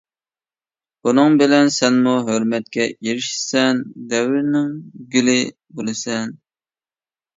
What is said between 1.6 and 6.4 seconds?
سەنمۇ ھۆرمەتكە ئېرىشىسەن، دەۋرنىڭ گۈلى بولىسەن.